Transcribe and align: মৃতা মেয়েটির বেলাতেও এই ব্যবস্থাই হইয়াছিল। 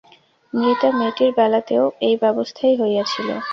মৃতা 0.53 0.89
মেয়েটির 0.97 1.31
বেলাতেও 1.37 1.85
এই 2.07 2.15
ব্যবস্থাই 2.23 2.73
হইয়াছিল। 2.81 3.27